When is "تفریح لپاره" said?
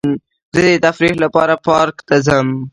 0.85-1.53